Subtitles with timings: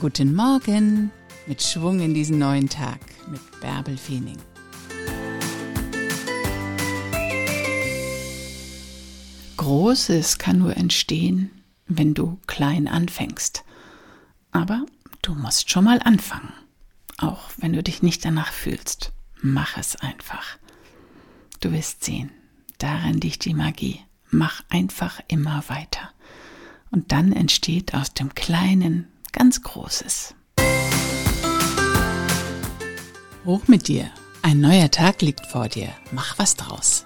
[0.00, 1.10] Guten Morgen
[1.46, 2.98] mit Schwung in diesen neuen Tag
[3.30, 4.38] mit Bärbel Feening.
[9.58, 11.50] Großes kann nur entstehen,
[11.88, 13.64] wenn du klein anfängst.
[14.50, 14.86] Aber
[15.20, 16.54] du musst schon mal anfangen.
[17.18, 19.12] Auch wenn du dich nicht danach fühlst.
[19.42, 20.56] Mach es einfach.
[21.60, 22.30] Du wirst sehen,
[22.78, 24.00] darin liegt die Magie.
[24.30, 26.08] Mach einfach immer weiter.
[26.90, 30.34] Und dann entsteht aus dem Kleinen ganz Großes.
[33.44, 34.10] Hoch mit dir.
[34.42, 35.88] Ein neuer Tag liegt vor dir.
[36.12, 37.04] Mach was draus.